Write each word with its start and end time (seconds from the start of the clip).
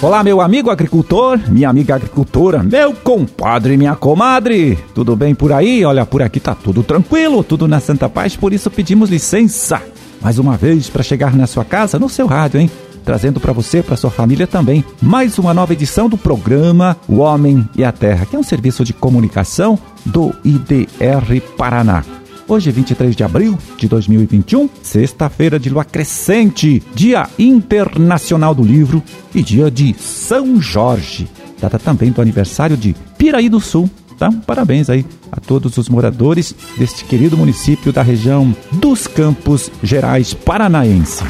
Olá, 0.00 0.24
meu 0.24 0.40
amigo 0.40 0.68
agricultor, 0.68 1.38
minha 1.48 1.68
amiga 1.68 1.94
agricultora, 1.94 2.60
meu 2.62 2.92
compadre, 2.92 3.76
minha 3.76 3.94
comadre. 3.94 4.76
Tudo 4.92 5.14
bem 5.14 5.32
por 5.32 5.52
aí? 5.52 5.84
Olha, 5.84 6.04
por 6.04 6.22
aqui 6.22 6.40
tá 6.40 6.56
tudo 6.56 6.82
tranquilo, 6.82 7.44
tudo 7.44 7.68
na 7.68 7.78
Santa 7.78 8.08
Paz, 8.08 8.34
por 8.34 8.52
isso 8.52 8.68
pedimos 8.68 9.10
licença 9.10 9.80
mais 10.22 10.38
uma 10.38 10.56
vez 10.56 10.88
para 10.88 11.02
chegar 11.02 11.34
na 11.34 11.46
sua 11.46 11.64
casa, 11.64 11.98
no 11.98 12.08
seu 12.08 12.26
rádio, 12.26 12.60
hein? 12.60 12.70
Trazendo 13.04 13.40
para 13.40 13.52
você, 13.52 13.82
para 13.82 13.96
sua 13.96 14.10
família 14.10 14.46
também, 14.46 14.84
mais 15.00 15.36
uma 15.38 15.52
nova 15.52 15.72
edição 15.72 16.08
do 16.08 16.16
programa 16.16 16.96
O 17.08 17.18
Homem 17.18 17.68
e 17.74 17.82
a 17.82 17.90
Terra, 17.90 18.24
que 18.24 18.36
é 18.36 18.38
um 18.38 18.44
serviço 18.44 18.84
de 18.84 18.92
comunicação 18.92 19.76
do 20.06 20.32
IDR 20.44 21.40
Paraná. 21.56 22.04
Hoje, 22.52 22.70
23 22.70 23.16
de 23.16 23.24
abril 23.24 23.58
de 23.78 23.88
2021, 23.88 24.68
sexta-feira 24.82 25.58
de 25.58 25.70
lua 25.70 25.86
crescente, 25.86 26.82
Dia 26.94 27.26
Internacional 27.38 28.54
do 28.54 28.62
Livro 28.62 29.02
e 29.34 29.42
dia 29.42 29.70
de 29.70 29.94
São 29.98 30.60
Jorge, 30.60 31.26
data 31.58 31.78
também 31.78 32.10
do 32.10 32.20
aniversário 32.20 32.76
de 32.76 32.94
Piraí 33.16 33.48
do 33.48 33.58
Sul. 33.58 33.88
Então, 34.14 34.30
parabéns 34.40 34.90
aí 34.90 35.06
a 35.32 35.40
todos 35.40 35.78
os 35.78 35.88
moradores 35.88 36.54
deste 36.76 37.06
querido 37.06 37.38
município 37.38 37.90
da 37.90 38.02
região 38.02 38.54
dos 38.72 39.06
Campos 39.06 39.70
Gerais 39.82 40.34
Paranaense. 40.34 41.24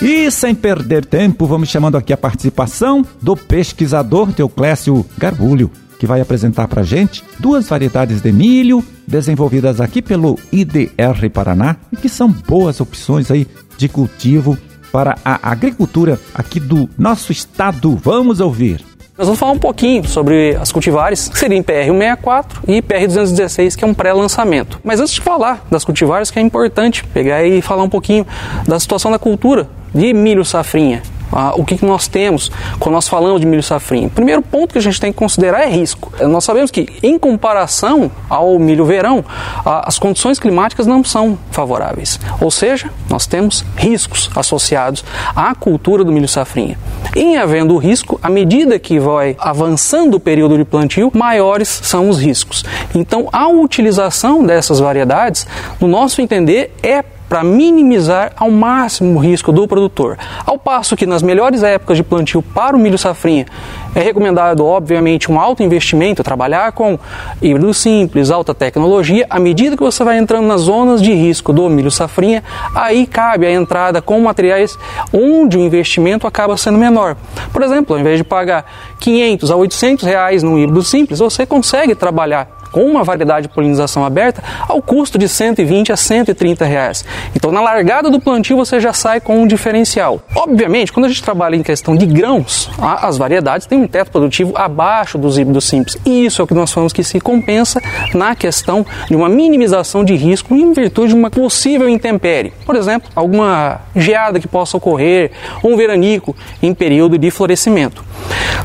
E 0.00 0.30
sem 0.30 0.54
perder 0.54 1.06
tempo, 1.06 1.46
vamos 1.46 1.70
chamando 1.70 1.96
aqui 1.96 2.12
a 2.12 2.18
participação 2.18 3.02
do 3.22 3.34
pesquisador 3.34 4.30
Teoclésio 4.30 5.06
Garbulho, 5.16 5.70
que 5.98 6.06
vai 6.06 6.20
apresentar 6.20 6.68
para 6.68 6.82
gente 6.82 7.24
duas 7.40 7.66
variedades 7.66 8.20
de 8.20 8.30
milho 8.30 8.84
desenvolvidas 9.06 9.80
aqui 9.80 10.02
pelo 10.02 10.38
IDR 10.52 11.30
Paraná 11.32 11.76
e 11.90 11.96
que 11.96 12.10
são 12.10 12.28
boas 12.30 12.78
opções 12.78 13.30
aí 13.30 13.46
de 13.78 13.88
cultivo 13.88 14.58
para 14.92 15.16
a 15.24 15.50
agricultura 15.50 16.20
aqui 16.34 16.60
do 16.60 16.88
nosso 16.98 17.32
estado. 17.32 17.96
Vamos 17.96 18.38
ouvir. 18.38 18.84
Nós 19.16 19.26
vamos 19.28 19.40
falar 19.40 19.52
um 19.52 19.58
pouquinho 19.58 20.06
sobre 20.06 20.54
as 20.56 20.70
cultivares, 20.70 21.26
que 21.26 21.38
seriam 21.38 21.62
PR164 21.64 22.46
e 22.68 22.82
PR216, 22.82 23.74
que 23.74 23.82
é 23.82 23.86
um 23.86 23.94
pré-lançamento. 23.94 24.78
Mas 24.84 25.00
antes 25.00 25.14
de 25.14 25.22
falar 25.22 25.66
das 25.70 25.86
cultivares, 25.86 26.30
que 26.30 26.38
é 26.38 26.42
importante 26.42 27.02
pegar 27.02 27.42
e 27.42 27.62
falar 27.62 27.82
um 27.82 27.88
pouquinho 27.88 28.26
da 28.68 28.78
situação 28.78 29.10
da 29.10 29.18
cultura 29.18 29.66
de 29.96 30.12
milho 30.12 30.44
safrinha. 30.44 31.02
Ah, 31.32 31.52
o 31.56 31.64
que, 31.64 31.84
nós 31.84 32.06
temos 32.06 32.50
quando 32.78 32.94
nós 32.94 33.08
falamos 33.08 33.40
de 33.40 33.46
milho 33.46 33.62
safrinha? 33.62 34.08
Primeiro 34.08 34.42
ponto 34.42 34.72
que 34.72 34.78
a 34.78 34.82
gente 34.82 35.00
tem 35.00 35.12
que 35.12 35.18
considerar 35.18 35.62
é 35.62 35.68
risco. 35.68 36.12
Nós 36.26 36.44
sabemos 36.44 36.70
que, 36.70 36.86
em 37.02 37.18
comparação 37.18 38.10
ao 38.30 38.58
milho 38.58 38.84
verão, 38.84 39.24
as 39.64 39.98
condições 39.98 40.38
climáticas 40.38 40.86
não 40.86 41.02
são 41.02 41.38
favoráveis. 41.50 42.20
Ou 42.40 42.50
seja, 42.50 42.90
nós 43.10 43.26
temos 43.26 43.64
riscos 43.76 44.30
associados 44.36 45.04
à 45.34 45.54
cultura 45.54 46.04
do 46.04 46.12
milho 46.12 46.28
safrinha. 46.28 46.78
Em 47.14 47.36
havendo 47.36 47.76
risco, 47.76 48.18
à 48.22 48.30
medida 48.30 48.78
que 48.78 48.98
vai 48.98 49.36
avançando 49.38 50.14
o 50.14 50.20
período 50.20 50.56
de 50.56 50.64
plantio, 50.64 51.10
maiores 51.14 51.68
são 51.68 52.08
os 52.08 52.18
riscos. 52.18 52.64
Então, 52.94 53.28
a 53.32 53.48
utilização 53.48 54.44
dessas 54.44 54.78
variedades, 54.78 55.46
no 55.80 55.88
nosso 55.88 56.22
entender, 56.22 56.72
é 56.82 57.04
para 57.28 57.42
minimizar 57.42 58.32
ao 58.36 58.50
máximo 58.50 59.16
o 59.16 59.18
risco 59.18 59.52
do 59.52 59.66
produtor. 59.66 60.18
Ao 60.44 60.58
passo 60.58 60.96
que 60.96 61.06
nas 61.06 61.22
melhores 61.22 61.62
épocas 61.62 61.96
de 61.96 62.02
plantio 62.02 62.42
para 62.42 62.76
o 62.76 62.78
milho 62.78 62.98
safrinha 62.98 63.46
é 63.94 64.00
recomendado, 64.00 64.64
obviamente, 64.64 65.30
um 65.30 65.40
alto 65.40 65.62
investimento, 65.62 66.22
trabalhar 66.22 66.72
com 66.72 66.98
híbrido 67.40 67.72
simples, 67.72 68.30
alta 68.30 68.54
tecnologia. 68.54 69.26
À 69.30 69.38
medida 69.38 69.76
que 69.76 69.82
você 69.82 70.04
vai 70.04 70.18
entrando 70.18 70.46
nas 70.46 70.62
zonas 70.62 71.02
de 71.02 71.12
risco 71.12 71.52
do 71.52 71.68
milho 71.68 71.90
safrinha, 71.90 72.44
aí 72.74 73.06
cabe 73.06 73.46
a 73.46 73.52
entrada 73.52 74.02
com 74.02 74.20
materiais 74.20 74.78
onde 75.12 75.56
o 75.56 75.60
investimento 75.60 76.26
acaba 76.26 76.56
sendo 76.56 76.78
menor. 76.78 77.16
Por 77.52 77.62
exemplo, 77.62 77.94
ao 77.94 78.00
invés 78.00 78.18
de 78.18 78.24
pagar 78.24 78.66
500 79.00 79.50
a 79.50 79.56
800 79.56 80.04
reais 80.04 80.42
no 80.42 80.58
híbrido 80.58 80.82
simples, 80.82 81.18
você 81.18 81.46
consegue 81.46 81.94
trabalhar 81.94 82.55
com 82.76 82.84
uma 82.84 83.02
variedade 83.02 83.48
de 83.48 83.54
polinização 83.54 84.04
aberta 84.04 84.44
ao 84.68 84.82
custo 84.82 85.16
de 85.16 85.26
120 85.30 85.92
a 85.92 85.96
130 85.96 86.62
reais. 86.66 87.06
Então, 87.34 87.50
na 87.50 87.62
largada 87.62 88.10
do 88.10 88.20
plantio, 88.20 88.54
você 88.54 88.78
já 88.78 88.92
sai 88.92 89.18
com 89.18 89.38
um 89.38 89.46
diferencial. 89.46 90.20
Obviamente, 90.34 90.92
quando 90.92 91.06
a 91.06 91.08
gente 91.08 91.22
trabalha 91.22 91.56
em 91.56 91.62
questão 91.62 91.96
de 91.96 92.04
grãos, 92.04 92.68
as 92.78 93.16
variedades 93.16 93.66
têm 93.66 93.78
um 93.78 93.88
teto 93.88 94.10
produtivo 94.10 94.52
abaixo 94.54 95.16
dos 95.16 95.38
híbridos 95.38 95.64
simples. 95.64 95.96
E 96.04 96.26
isso 96.26 96.42
é 96.42 96.44
o 96.44 96.46
que 96.46 96.52
nós 96.52 96.70
falamos 96.70 96.92
que 96.92 97.02
se 97.02 97.18
compensa 97.18 97.80
na 98.12 98.34
questão 98.34 98.84
de 99.08 99.16
uma 99.16 99.30
minimização 99.30 100.04
de 100.04 100.14
risco 100.14 100.54
em 100.54 100.74
virtude 100.74 101.14
de 101.14 101.18
uma 101.18 101.30
possível 101.30 101.88
intempérie. 101.88 102.52
Por 102.66 102.76
exemplo, 102.76 103.08
alguma 103.16 103.80
geada 103.94 104.38
que 104.38 104.46
possa 104.46 104.76
ocorrer, 104.76 105.30
ou 105.62 105.72
um 105.72 105.78
veranico 105.78 106.36
em 106.62 106.74
período 106.74 107.16
de 107.16 107.30
florescimento. 107.30 108.04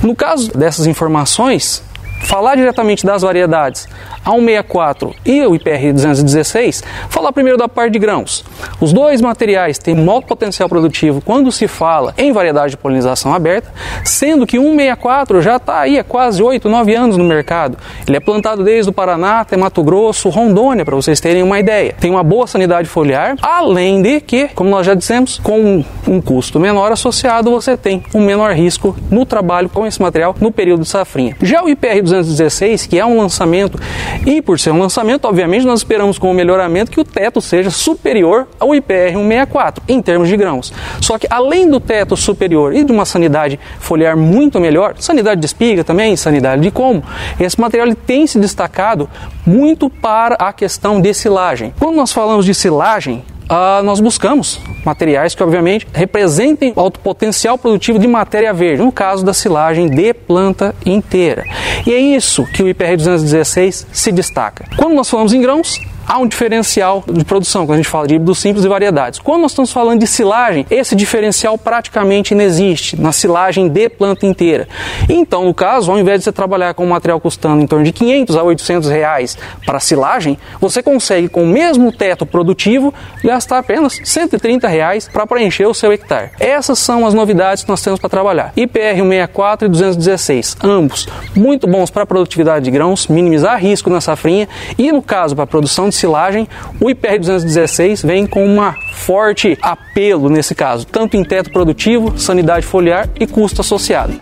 No 0.03 0.13
caso 0.13 0.51
dessas 0.51 0.85
informações, 0.85 1.81
falar 2.21 2.55
diretamente 2.55 3.05
das 3.05 3.21
variedades 3.21 3.87
a 4.23 4.31
164 4.31 5.15
e 5.25 5.45
o 5.45 5.55
IPR 5.55 5.93
216, 5.93 6.83
falar 7.09 7.31
primeiro 7.31 7.57
da 7.57 7.67
parte 7.67 7.93
de 7.93 7.99
grãos. 7.99 8.45
Os 8.79 8.93
dois 8.93 9.21
materiais 9.21 9.77
têm 9.77 10.07
alto 10.07 10.27
potencial 10.27 10.69
produtivo 10.69 11.21
quando 11.21 11.51
se 11.51 11.67
fala 11.67 12.13
em 12.17 12.31
variedade 12.31 12.71
de 12.71 12.77
polinização 12.77 13.33
aberta, 13.33 13.71
sendo 14.03 14.45
que 14.45 14.59
o 14.59 14.63
164 14.63 15.41
já 15.41 15.55
está 15.57 15.79
aí 15.79 15.97
há 15.97 16.03
quase 16.03 16.41
8, 16.41 16.69
9 16.69 16.95
anos 16.95 17.17
no 17.17 17.23
mercado. 17.23 17.77
Ele 18.07 18.17
é 18.17 18.19
plantado 18.19 18.63
desde 18.63 18.89
o 18.89 18.93
Paraná 18.93 19.41
até 19.41 19.57
Mato 19.57 19.83
Grosso, 19.83 20.29
Rondônia, 20.29 20.85
para 20.85 20.95
vocês 20.95 21.19
terem 21.19 21.43
uma 21.43 21.59
ideia. 21.59 21.95
Tem 21.99 22.11
uma 22.11 22.23
boa 22.23 22.47
sanidade 22.47 22.87
foliar, 22.87 23.35
além 23.41 24.01
de 24.01 24.21
que, 24.21 24.49
como 24.49 24.69
nós 24.69 24.85
já 24.85 24.93
dissemos, 24.93 25.39
com 25.39 25.83
um 26.07 26.21
custo 26.21 26.59
menor 26.59 26.91
associado, 26.91 27.49
você 27.49 27.75
tem 27.75 28.03
um 28.13 28.23
menor 28.25 28.53
risco 28.53 28.95
no 29.09 29.25
trabalho 29.25 29.69
com 29.69 29.85
esse 29.85 30.01
material 30.01 30.35
no 30.39 30.51
período 30.51 30.83
de 30.83 30.89
safrinha. 30.89 31.35
Já 31.41 31.63
o 31.63 31.69
IPR 31.69 32.01
216, 32.11 32.85
que 32.85 32.99
é 32.99 33.05
um 33.05 33.17
lançamento 33.17 33.79
e 34.25 34.41
por 34.41 34.59
ser 34.59 34.71
um 34.71 34.79
lançamento, 34.79 35.25
obviamente, 35.25 35.65
nós 35.65 35.79
esperamos 35.79 36.17
com 36.17 36.29
o 36.29 36.33
melhoramento 36.33 36.91
que 36.91 36.99
o 36.99 37.03
teto 37.03 37.41
seja 37.41 37.69
superior 37.69 38.47
ao 38.59 38.75
IPR 38.75 39.13
164 39.13 39.83
em 39.87 40.01
termos 40.01 40.27
de 40.27 40.37
grãos. 40.37 40.73
Só 40.99 41.17
que 41.17 41.27
além 41.29 41.69
do 41.69 41.79
teto 41.79 42.15
superior 42.15 42.73
e 42.75 42.83
de 42.83 42.91
uma 42.91 43.05
sanidade 43.05 43.59
foliar 43.79 44.15
muito 44.15 44.59
melhor, 44.59 44.95
sanidade 44.99 45.39
de 45.39 45.45
espiga 45.45 45.83
também, 45.83 46.15
sanidade 46.15 46.61
de 46.61 46.71
como, 46.71 47.03
esse 47.39 47.59
material 47.59 47.93
tem 47.95 48.27
se 48.27 48.39
destacado 48.39 49.09
muito 49.45 49.89
para 49.89 50.35
a 50.35 50.53
questão 50.53 51.01
de 51.01 51.13
silagem. 51.13 51.73
Quando 51.79 51.95
nós 51.95 52.11
falamos 52.11 52.45
de 52.45 52.53
silagem, 52.53 53.23
uh, 53.51 53.83
nós 53.83 53.99
buscamos 53.99 54.59
materiais 54.85 55.35
que, 55.35 55.43
obviamente, 55.43 55.87
representem 55.93 56.73
alto 56.75 56.99
potencial 56.99 57.57
produtivo 57.57 57.99
de 57.99 58.07
matéria 58.07 58.53
verde, 58.53 58.81
no 58.81 58.91
caso 58.91 59.23
da 59.23 59.33
silagem 59.33 59.89
de 59.89 60.13
planta 60.13 60.73
inteira. 60.85 61.45
E 61.85 61.93
é 61.93 61.99
isso 61.99 62.45
que 62.45 62.63
o 62.63 62.69
IPR 62.69 62.95
216 62.97 63.87
se 63.91 64.11
destaca. 64.11 64.65
Quando 64.77 64.95
nós 64.95 65.09
falamos 65.09 65.33
em 65.33 65.41
grãos, 65.41 65.79
há 66.11 66.17
um 66.17 66.27
diferencial 66.27 67.05
de 67.07 67.23
produção, 67.23 67.65
quando 67.65 67.75
a 67.75 67.77
gente 67.77 67.87
fala 67.87 68.05
de 68.05 68.15
híbridos 68.15 68.37
simples 68.39 68.65
e 68.65 68.67
variedades. 68.67 69.17
Quando 69.17 69.43
nós 69.43 69.51
estamos 69.51 69.71
falando 69.71 70.01
de 70.01 70.07
silagem, 70.07 70.65
esse 70.69 70.93
diferencial 70.93 71.57
praticamente 71.57 72.33
inexiste 72.33 72.99
na 72.99 73.13
silagem 73.13 73.69
de 73.69 73.87
planta 73.87 74.25
inteira. 74.25 74.67
Então, 75.07 75.45
no 75.45 75.53
caso, 75.53 75.89
ao 75.89 75.97
invés 75.97 76.19
de 76.19 76.25
você 76.25 76.33
trabalhar 76.33 76.73
com 76.73 76.83
um 76.83 76.89
material 76.89 77.17
custando 77.21 77.61
em 77.61 77.65
torno 77.65 77.85
de 77.85 77.93
500 77.93 78.35
a 78.35 78.43
800 78.43 78.89
reais 78.89 79.37
para 79.65 79.79
silagem, 79.79 80.37
você 80.59 80.83
consegue, 80.83 81.29
com 81.29 81.43
o 81.43 81.47
mesmo 81.47 81.93
teto 81.93 82.25
produtivo, 82.25 82.93
gastar 83.23 83.59
apenas 83.59 83.97
130 84.03 84.67
reais 84.67 85.07
para 85.07 85.25
preencher 85.25 85.65
o 85.65 85.73
seu 85.73 85.93
hectare. 85.93 86.31
Essas 86.41 86.77
são 86.77 87.07
as 87.07 87.13
novidades 87.13 87.63
que 87.63 87.69
nós 87.69 87.81
temos 87.81 88.01
para 88.01 88.09
trabalhar. 88.09 88.51
IPR 88.57 88.97
164 88.97 89.65
e 89.65 89.69
216, 89.69 90.57
ambos 90.61 91.07
muito 91.33 91.67
bons 91.67 91.89
para 91.89 92.03
a 92.03 92.05
produtividade 92.05 92.65
de 92.65 92.71
grãos, 92.71 93.07
minimizar 93.07 93.57
risco 93.57 93.89
na 93.89 94.01
safrinha 94.01 94.49
e, 94.77 94.91
no 94.91 95.01
caso, 95.01 95.35
para 95.35 95.45
a 95.45 95.47
produção 95.47 95.87
de 95.87 96.00
silagem, 96.01 96.47
o 96.79 96.89
IPR 96.89 97.19
216 97.19 98.01
vem 98.03 98.25
com 98.25 98.45
uma 98.45 98.75
forte 98.93 99.57
apelo 99.61 100.29
nesse 100.29 100.53
caso, 100.53 100.85
tanto 100.85 101.15
em 101.15 101.23
teto 101.23 101.51
produtivo, 101.51 102.17
sanidade 102.17 102.65
foliar 102.65 103.07
e 103.19 103.25
custo 103.25 103.61
associado. 103.61 104.13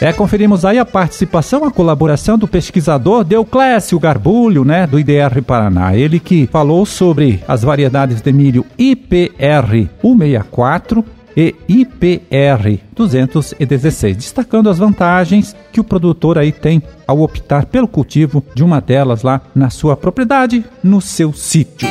É, 0.00 0.12
conferimos 0.12 0.64
aí 0.64 0.78
a 0.78 0.84
participação, 0.84 1.64
a 1.64 1.72
colaboração 1.72 2.38
do 2.38 2.46
pesquisador 2.46 3.24
Deuclésio 3.24 3.98
Garbulho, 3.98 4.64
né, 4.64 4.86
do 4.86 4.98
IDR 4.98 5.42
Paraná. 5.44 5.96
Ele 5.96 6.20
que 6.20 6.46
falou 6.46 6.86
sobre 6.86 7.42
as 7.48 7.62
variedades 7.62 8.20
de 8.20 8.32
milho 8.32 8.64
IPR 8.78 9.88
164 10.00 11.04
e 11.38 11.54
IPR 11.68 12.80
216, 12.96 14.16
destacando 14.16 14.68
as 14.68 14.76
vantagens 14.76 15.54
que 15.70 15.78
o 15.78 15.84
produtor 15.84 16.36
aí 16.36 16.50
tem 16.50 16.82
ao 17.06 17.20
optar 17.20 17.66
pelo 17.66 17.86
cultivo 17.86 18.44
de 18.56 18.64
uma 18.64 18.80
delas 18.80 19.22
lá 19.22 19.40
na 19.54 19.70
sua 19.70 19.96
propriedade, 19.96 20.64
no 20.82 21.00
seu 21.00 21.32
sítio. 21.32 21.86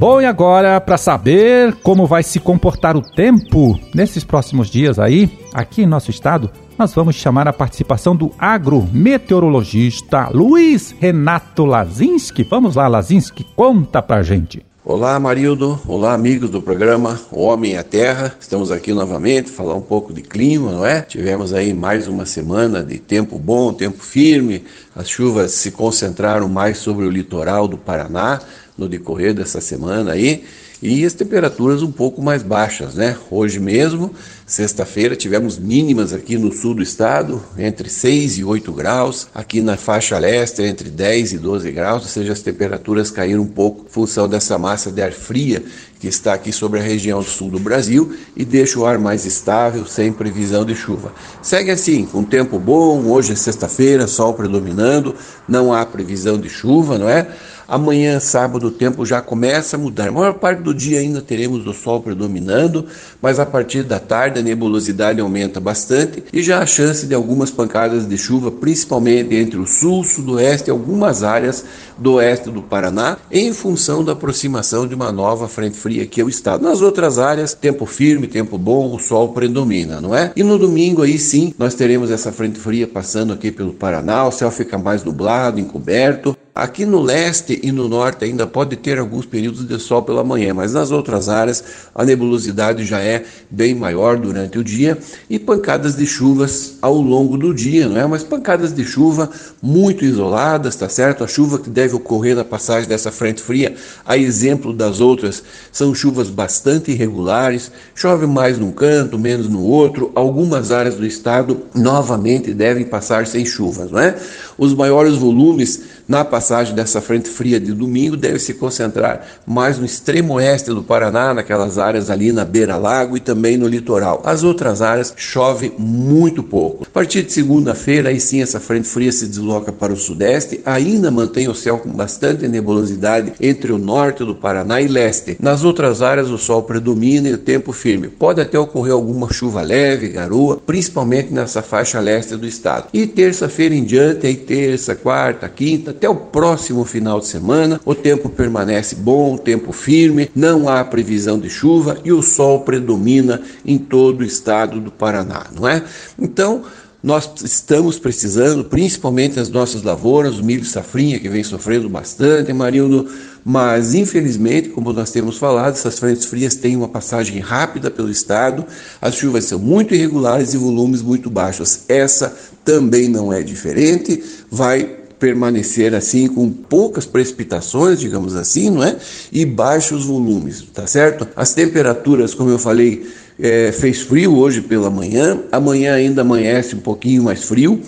Bom, 0.00 0.20
e 0.20 0.26
agora 0.26 0.80
para 0.80 0.98
saber 0.98 1.72
como 1.84 2.04
vai 2.04 2.24
se 2.24 2.40
comportar 2.40 2.96
o 2.96 3.00
tempo 3.00 3.78
nesses 3.94 4.24
próximos 4.24 4.68
dias 4.68 4.98
aí, 4.98 5.30
aqui 5.54 5.82
em 5.82 5.86
nosso 5.86 6.10
estado, 6.10 6.50
nós 6.78 6.94
vamos 6.94 7.16
chamar 7.16 7.46
a 7.46 7.52
participação 7.52 8.16
do 8.16 8.32
agrometeorologista 8.38 10.28
Luiz 10.32 10.94
Renato 10.98 11.64
Lazinski. 11.64 12.42
Vamos 12.42 12.76
lá, 12.76 12.88
Lazinski, 12.88 13.44
conta 13.56 14.02
pra 14.02 14.22
gente. 14.22 14.64
Olá, 14.84 15.18
Marildo. 15.18 15.80
Olá, 15.88 16.12
amigos 16.12 16.50
do 16.50 16.60
programa 16.60 17.18
Homem 17.30 17.72
e 17.72 17.76
a 17.76 17.82
Terra. 17.82 18.36
Estamos 18.38 18.70
aqui 18.70 18.92
novamente 18.92 19.50
falar 19.50 19.74
um 19.74 19.80
pouco 19.80 20.12
de 20.12 20.20
clima, 20.20 20.72
não 20.72 20.84
é? 20.84 21.00
Tivemos 21.00 21.54
aí 21.54 21.72
mais 21.72 22.06
uma 22.06 22.26
semana 22.26 22.82
de 22.82 22.98
tempo 22.98 23.38
bom, 23.38 23.72
tempo 23.72 24.02
firme. 24.02 24.62
As 24.94 25.08
chuvas 25.08 25.52
se 25.52 25.70
concentraram 25.70 26.50
mais 26.50 26.76
sobre 26.76 27.06
o 27.06 27.10
litoral 27.10 27.66
do 27.66 27.78
Paraná 27.78 28.42
no 28.76 28.86
decorrer 28.86 29.32
dessa 29.32 29.58
semana 29.58 30.12
aí 30.12 30.44
e 30.84 31.02
as 31.06 31.14
temperaturas 31.14 31.82
um 31.82 31.90
pouco 31.90 32.20
mais 32.20 32.42
baixas, 32.42 32.94
né? 32.94 33.16
Hoje 33.30 33.58
mesmo, 33.58 34.14
sexta-feira, 34.46 35.16
tivemos 35.16 35.58
mínimas 35.58 36.12
aqui 36.12 36.36
no 36.36 36.52
sul 36.52 36.74
do 36.74 36.82
estado, 36.82 37.42
entre 37.56 37.88
6 37.88 38.36
e 38.36 38.44
8 38.44 38.70
graus, 38.70 39.26
aqui 39.34 39.62
na 39.62 39.78
faixa 39.78 40.18
leste, 40.18 40.60
entre 40.62 40.90
10 40.90 41.32
e 41.32 41.38
12 41.38 41.72
graus, 41.72 42.02
ou 42.02 42.08
seja, 42.10 42.34
as 42.34 42.42
temperaturas 42.42 43.10
caíram 43.10 43.40
um 43.40 43.46
pouco 43.46 43.86
em 43.86 43.88
função 43.88 44.28
dessa 44.28 44.58
massa 44.58 44.92
de 44.92 45.00
ar 45.00 45.12
fria 45.12 45.64
que 45.98 46.06
está 46.06 46.34
aqui 46.34 46.52
sobre 46.52 46.78
a 46.78 46.82
região 46.82 47.22
sul 47.22 47.50
do 47.50 47.58
Brasil 47.58 48.14
e 48.36 48.44
deixa 48.44 48.78
o 48.78 48.84
ar 48.84 48.98
mais 48.98 49.24
estável, 49.24 49.86
sem 49.86 50.12
previsão 50.12 50.66
de 50.66 50.74
chuva. 50.74 51.14
Segue 51.40 51.70
assim, 51.70 52.04
com 52.04 52.22
tempo 52.22 52.58
bom, 52.58 53.06
hoje 53.06 53.32
é 53.32 53.36
sexta-feira, 53.36 54.06
sol 54.06 54.34
predominando, 54.34 55.14
não 55.48 55.72
há 55.72 55.86
previsão 55.86 56.38
de 56.38 56.50
chuva, 56.50 56.98
não 56.98 57.08
é? 57.08 57.26
Amanhã, 57.66 58.20
sábado, 58.20 58.66
o 58.66 58.70
tempo 58.70 59.06
já 59.06 59.22
começa 59.22 59.76
a 59.76 59.78
mudar. 59.78 60.08
A 60.08 60.12
maior 60.12 60.34
parte 60.34 60.62
do 60.62 60.74
dia 60.74 61.00
ainda 61.00 61.22
teremos 61.22 61.66
o 61.66 61.72
sol 61.72 62.00
predominando, 62.02 62.86
mas 63.22 63.40
a 63.40 63.46
partir 63.46 63.82
da 63.82 63.98
tarde 63.98 64.38
a 64.38 64.42
nebulosidade 64.42 65.20
aumenta 65.20 65.60
bastante 65.60 66.22
e 66.32 66.42
já 66.42 66.60
há 66.60 66.66
chance 66.66 67.06
de 67.06 67.14
algumas 67.14 67.50
pancadas 67.50 68.06
de 68.06 68.18
chuva, 68.18 68.50
principalmente 68.50 69.34
entre 69.34 69.58
o 69.58 69.66
sul, 69.66 70.04
sudoeste 70.04 70.68
e 70.68 70.70
algumas 70.70 71.22
áreas 71.22 71.64
do 71.96 72.14
oeste 72.14 72.50
do 72.50 72.62
Paraná, 72.62 73.16
em 73.30 73.52
função 73.52 74.04
da 74.04 74.12
aproximação 74.12 74.86
de 74.86 74.94
uma 74.94 75.10
nova 75.10 75.48
frente 75.48 75.76
fria 75.76 76.06
que 76.06 76.20
é 76.20 76.24
o 76.24 76.28
estado. 76.28 76.62
Nas 76.62 76.82
outras 76.82 77.18
áreas, 77.18 77.54
tempo 77.54 77.86
firme, 77.86 78.26
tempo 78.26 78.58
bom, 78.58 78.94
o 78.94 78.98
sol 78.98 79.30
predomina, 79.30 80.00
não 80.00 80.14
é? 80.14 80.32
E 80.36 80.42
no 80.42 80.58
domingo 80.58 81.02
aí 81.02 81.18
sim, 81.18 81.54
nós 81.58 81.74
teremos 81.74 82.10
essa 82.10 82.32
frente 82.32 82.58
fria 82.58 82.86
passando 82.86 83.32
aqui 83.32 83.50
pelo 83.50 83.72
Paraná, 83.72 84.26
o 84.26 84.32
céu 84.32 84.50
fica 84.50 84.76
mais 84.76 85.02
nublado, 85.04 85.60
encoberto. 85.60 86.36
Aqui 86.54 86.86
no 86.86 87.02
leste 87.02 87.58
e 87.64 87.72
no 87.72 87.88
norte 87.88 88.24
ainda 88.24 88.46
pode 88.46 88.76
ter 88.76 88.96
alguns 88.96 89.26
períodos 89.26 89.66
de 89.66 89.76
sol 89.80 90.02
pela 90.02 90.22
manhã, 90.22 90.54
mas 90.54 90.72
nas 90.72 90.92
outras 90.92 91.28
áreas 91.28 91.64
a 91.92 92.04
nebulosidade 92.04 92.84
já 92.84 93.00
é 93.00 93.24
bem 93.50 93.74
maior 93.74 94.16
durante 94.16 94.56
o 94.56 94.62
dia 94.62 94.96
e 95.28 95.36
pancadas 95.36 95.96
de 95.96 96.06
chuvas 96.06 96.76
ao 96.80 96.94
longo 96.94 97.36
do 97.36 97.52
dia, 97.52 97.88
não 97.88 98.00
é? 98.00 98.06
Mas 98.06 98.22
pancadas 98.22 98.72
de 98.72 98.84
chuva 98.84 99.28
muito 99.60 100.04
isoladas, 100.04 100.76
tá 100.76 100.88
certo? 100.88 101.24
A 101.24 101.26
chuva 101.26 101.58
que 101.58 101.68
deve 101.68 101.96
ocorrer 101.96 102.36
na 102.36 102.44
passagem 102.44 102.88
dessa 102.88 103.10
frente 103.10 103.42
fria, 103.42 103.74
a 104.06 104.16
exemplo 104.16 104.72
das 104.72 105.00
outras, 105.00 105.42
são 105.72 105.92
chuvas 105.92 106.30
bastante 106.30 106.92
irregulares, 106.92 107.72
chove 107.96 108.28
mais 108.28 108.60
num 108.60 108.70
canto, 108.70 109.18
menos 109.18 109.48
no 109.48 109.64
outro. 109.64 110.12
Algumas 110.14 110.70
áreas 110.70 110.94
do 110.94 111.04
estado 111.04 111.62
novamente 111.74 112.54
devem 112.54 112.84
passar 112.84 113.26
sem 113.26 113.44
chuvas, 113.44 113.90
não 113.90 113.98
é? 113.98 114.16
Os 114.56 114.72
maiores 114.72 115.16
volumes 115.16 115.82
na 116.06 116.24
passagem 116.24 116.74
dessa 116.74 117.00
frente 117.00 117.28
fria 117.28 117.58
de 117.58 117.72
domingo 117.72 118.16
devem 118.16 118.38
se 118.38 118.54
concentrar 118.54 119.26
mais 119.46 119.78
no 119.78 119.84
extremo 119.84 120.34
oeste 120.34 120.70
do 120.70 120.82
Paraná, 120.82 121.32
naquelas 121.32 121.78
áreas 121.78 122.10
ali 122.10 122.32
na 122.32 122.44
beira-lago 122.44 123.16
e 123.16 123.20
também 123.20 123.56
no 123.56 123.66
litoral. 123.66 124.22
As 124.24 124.44
outras 124.44 124.82
áreas 124.82 125.14
chove 125.16 125.72
muito 125.78 126.42
pouco. 126.42 126.84
A 126.84 126.90
partir 126.90 127.22
de 127.22 127.32
segunda-feira, 127.32 128.10
aí 128.10 128.20
sim 128.20 128.42
essa 128.42 128.60
frente 128.60 128.88
fria 128.88 129.10
se 129.10 129.26
desloca 129.26 129.72
para 129.72 129.92
o 129.92 129.96
sudeste, 129.96 130.60
ainda 130.64 131.10
mantém 131.10 131.48
o 131.48 131.54
céu 131.54 131.78
com 131.78 131.90
bastante 131.90 132.46
nebulosidade 132.46 133.32
entre 133.40 133.72
o 133.72 133.78
norte 133.78 134.24
do 134.24 134.34
Paraná 134.34 134.80
e 134.80 134.88
leste. 134.88 135.36
Nas 135.40 135.64
outras 135.64 136.02
áreas 136.02 136.28
o 136.28 136.38
sol 136.38 136.62
predomina 136.62 137.28
e 137.28 137.34
o 137.34 137.38
tempo 137.38 137.72
firme. 137.72 138.08
Pode 138.08 138.40
até 138.40 138.58
ocorrer 138.58 138.92
alguma 138.92 139.32
chuva 139.32 139.62
leve, 139.62 140.08
garoa, 140.08 140.60
principalmente 140.64 141.32
nessa 141.32 141.62
faixa 141.62 142.00
leste 142.00 142.36
do 142.36 142.46
estado. 142.46 142.88
E 142.92 143.06
terça-feira 143.06 143.74
em 143.74 143.84
diante, 143.84 144.26
aí 144.26 144.36
terça, 144.36 144.94
quarta, 144.94 145.48
quinta, 145.48 145.93
até 145.94 146.08
o 146.08 146.14
próximo 146.14 146.84
final 146.84 147.20
de 147.20 147.26
semana, 147.26 147.80
o 147.84 147.94
tempo 147.94 148.28
permanece 148.28 148.94
bom, 148.94 149.36
tempo 149.36 149.72
firme, 149.72 150.30
não 150.34 150.68
há 150.68 150.84
previsão 150.84 151.38
de 151.38 151.48
chuva 151.48 151.98
e 152.04 152.12
o 152.12 152.22
sol 152.22 152.60
predomina 152.60 153.40
em 153.64 153.78
todo 153.78 154.20
o 154.20 154.24
estado 154.24 154.80
do 154.80 154.90
Paraná, 154.90 155.46
não 155.54 155.68
é? 155.68 155.82
Então, 156.18 156.64
nós 157.04 157.30
estamos 157.44 157.98
precisando, 157.98 158.64
principalmente 158.64 159.38
as 159.38 159.50
nossas 159.50 159.82
lavouras, 159.82 160.38
o 160.38 160.42
milho 160.42 160.64
safrinha, 160.64 161.20
que 161.20 161.28
vem 161.28 161.44
sofrendo 161.44 161.86
bastante, 161.86 162.50
Marildo, 162.50 163.06
mas 163.44 163.94
infelizmente, 163.94 164.70
como 164.70 164.90
nós 164.90 165.10
temos 165.10 165.36
falado, 165.36 165.74
essas 165.74 165.98
frentes 165.98 166.24
frias 166.24 166.54
têm 166.54 166.76
uma 166.76 166.88
passagem 166.88 167.40
rápida 167.40 167.90
pelo 167.90 168.10
estado, 168.10 168.64
as 169.02 169.16
chuvas 169.16 169.44
são 169.44 169.58
muito 169.58 169.94
irregulares 169.94 170.54
e 170.54 170.56
volumes 170.56 171.02
muito 171.02 171.28
baixos. 171.28 171.80
Essa 171.90 172.34
também 172.64 173.06
não 173.06 173.30
é 173.30 173.42
diferente, 173.42 174.24
vai 174.50 175.03
permanecer 175.24 175.94
assim 175.94 176.28
com 176.28 176.50
poucas 176.50 177.06
precipitações, 177.06 177.98
digamos 177.98 178.36
assim, 178.36 178.68
não 178.68 178.84
é? 178.84 178.98
E 179.32 179.46
baixos 179.46 180.04
volumes, 180.04 180.62
tá 180.74 180.86
certo? 180.86 181.26
As 181.34 181.54
temperaturas, 181.54 182.34
como 182.34 182.50
eu 182.50 182.58
falei, 182.58 183.06
é, 183.38 183.72
fez 183.72 184.02
frio 184.02 184.36
hoje 184.36 184.60
pela 184.60 184.90
manhã, 184.90 185.40
amanhã 185.50 185.94
ainda 185.94 186.22
amanhece 186.22 186.74
um 186.74 186.80
pouquinho 186.80 187.22
mais 187.22 187.44
frio, 187.44 187.80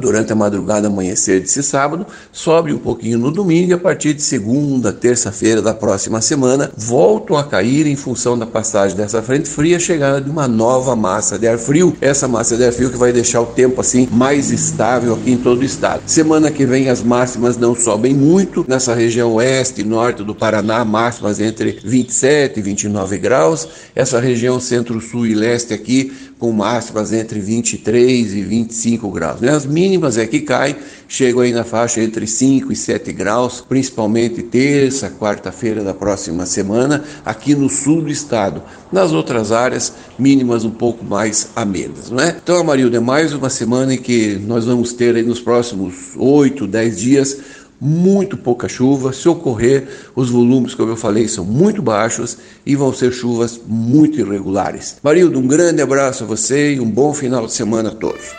durante 0.00 0.32
a 0.32 0.36
madrugada 0.36 0.88
amanhecer 0.88 1.40
desse 1.40 1.62
sábado, 1.62 2.06
sobe 2.32 2.72
um 2.72 2.78
pouquinho 2.78 3.18
no 3.18 3.30
domingo. 3.30 3.70
E 3.70 3.72
a 3.74 3.78
partir 3.78 4.14
de 4.14 4.22
segunda, 4.22 4.92
terça-feira 4.92 5.60
da 5.60 5.74
próxima 5.74 6.20
semana 6.20 6.70
voltam 6.76 7.36
a 7.36 7.44
cair 7.44 7.86
em 7.86 7.96
função 7.96 8.38
da 8.38 8.46
passagem 8.46 8.96
dessa 8.96 9.22
frente 9.22 9.48
fria, 9.48 9.78
chegada 9.78 10.20
de 10.20 10.30
uma 10.30 10.48
nova 10.48 10.96
massa 10.96 11.38
de 11.38 11.46
ar 11.46 11.58
frio, 11.58 11.94
essa 12.00 12.26
massa 12.26 12.56
de 12.56 12.64
ar 12.64 12.72
frio 12.72 12.90
que 12.90 12.96
vai 12.96 13.12
deixar 13.12 13.40
o 13.40 13.46
tempo 13.46 13.80
assim 13.80 14.08
mais 14.10 14.50
estável 14.50 15.14
aqui 15.14 15.32
em 15.32 15.36
todo 15.36 15.60
o 15.60 15.64
estado. 15.64 16.02
Semana 16.06 16.50
que 16.50 16.64
vem 16.64 16.88
as 16.88 17.02
máximas 17.02 17.56
não 17.56 17.74
sobem 17.74 18.14
muito, 18.14 18.64
nessa 18.66 18.94
região 18.94 19.34
oeste 19.34 19.82
e 19.82 19.84
norte 19.84 20.24
do 20.24 20.34
Paraná, 20.34 20.84
máximas 20.84 21.40
entre 21.40 21.78
27 21.84 22.58
e 22.58 22.62
29 22.62 23.18
graus, 23.18 23.68
essa 23.94 24.18
região 24.18 24.58
centro-sul 24.72 25.26
e 25.26 25.34
leste 25.34 25.74
aqui, 25.74 26.10
com 26.38 26.50
máximas 26.50 27.12
entre 27.12 27.38
23 27.38 28.34
e 28.34 28.42
25 28.42 29.10
graus. 29.10 29.40
Né? 29.40 29.50
As 29.50 29.66
mínimas 29.66 30.16
é 30.16 30.26
que 30.26 30.40
caem, 30.40 30.74
chegam 31.06 31.42
aí 31.42 31.52
na 31.52 31.62
faixa 31.62 32.00
entre 32.00 32.26
5 32.26 32.72
e 32.72 32.76
7 32.76 33.12
graus, 33.12 33.60
principalmente 33.60 34.42
terça, 34.42 35.10
quarta-feira 35.10 35.84
da 35.84 35.92
próxima 35.92 36.46
semana, 36.46 37.04
aqui 37.24 37.54
no 37.54 37.68
sul 37.68 38.00
do 38.00 38.10
estado. 38.10 38.62
Nas 38.90 39.12
outras 39.12 39.52
áreas, 39.52 39.92
mínimas 40.18 40.64
um 40.64 40.70
pouco 40.70 41.04
mais 41.04 41.50
amenas. 41.54 42.10
Não 42.10 42.20
é? 42.20 42.36
Então, 42.42 42.58
Amarildo, 42.58 42.96
é 42.96 43.00
mais 43.00 43.34
uma 43.34 43.50
semana 43.50 43.94
em 43.94 43.98
que 43.98 44.40
nós 44.46 44.64
vamos 44.64 44.94
ter 44.94 45.14
aí 45.14 45.22
nos 45.22 45.40
próximos 45.40 46.12
8, 46.16 46.66
10 46.66 46.98
dias 46.98 47.38
muito 47.84 48.36
pouca 48.36 48.68
chuva. 48.68 49.12
Se 49.12 49.28
ocorrer, 49.28 49.88
os 50.14 50.30
volumes, 50.30 50.72
como 50.72 50.92
eu 50.92 50.96
falei, 50.96 51.26
são 51.26 51.44
muito 51.44 51.82
baixos 51.82 52.38
e 52.64 52.76
vão 52.76 52.92
ser 52.92 53.12
chuvas 53.12 53.60
muito 53.66 54.20
irregulares. 54.20 54.98
Marildo, 55.02 55.40
um 55.40 55.46
grande 55.48 55.82
abraço 55.82 56.22
a 56.22 56.26
você 56.26 56.74
e 56.74 56.80
um 56.80 56.88
bom 56.88 57.12
final 57.12 57.44
de 57.44 57.52
semana 57.52 57.88
a 57.88 57.94
todos. 57.94 58.32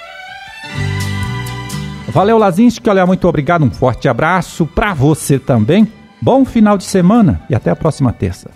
Valeu, 2.08 2.38
Lazinski. 2.38 2.90
Olha, 2.90 3.06
muito 3.06 3.28
obrigado. 3.28 3.66
Um 3.66 3.72
forte 3.72 4.08
abraço 4.08 4.66
para 4.66 4.94
você 4.94 5.38
também. 5.38 5.92
Bom 6.22 6.46
final 6.46 6.78
de 6.78 6.86
semana 6.86 7.42
e 7.50 7.56
até 7.56 7.70
a 7.70 7.76
próxima 7.76 8.14
terça. 8.14 8.50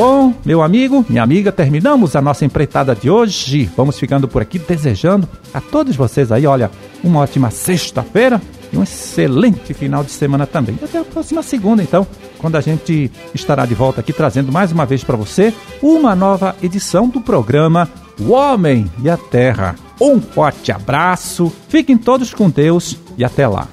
Bom, 0.00 0.32
meu 0.46 0.62
amigo, 0.62 1.04
minha 1.10 1.22
amiga, 1.22 1.52
terminamos 1.52 2.16
a 2.16 2.22
nossa 2.22 2.42
empreitada 2.42 2.94
de 2.94 3.10
hoje. 3.10 3.70
Vamos 3.76 3.98
ficando 3.98 4.26
por 4.26 4.40
aqui 4.40 4.58
desejando 4.58 5.28
a 5.52 5.60
todos 5.60 5.94
vocês 5.94 6.32
aí, 6.32 6.46
olha, 6.46 6.70
uma 7.04 7.20
ótima 7.20 7.50
sexta-feira 7.50 8.40
e 8.72 8.78
um 8.78 8.82
excelente 8.82 9.74
final 9.74 10.02
de 10.02 10.10
semana 10.10 10.46
também. 10.46 10.78
Até 10.82 11.00
a 11.00 11.04
próxima 11.04 11.42
segunda, 11.42 11.82
então, 11.82 12.06
quando 12.38 12.56
a 12.56 12.62
gente 12.62 13.12
estará 13.34 13.66
de 13.66 13.74
volta 13.74 14.00
aqui 14.00 14.10
trazendo 14.10 14.50
mais 14.50 14.72
uma 14.72 14.86
vez 14.86 15.04
para 15.04 15.18
você 15.18 15.52
uma 15.82 16.16
nova 16.16 16.56
edição 16.62 17.06
do 17.06 17.20
programa 17.20 17.86
O 18.18 18.30
Homem 18.30 18.90
e 19.02 19.10
a 19.10 19.18
Terra. 19.18 19.74
Um 20.00 20.18
forte 20.18 20.72
abraço, 20.72 21.52
fiquem 21.68 21.98
todos 21.98 22.32
com 22.32 22.48
Deus 22.48 22.96
e 23.18 23.22
até 23.22 23.46
lá. 23.46 23.68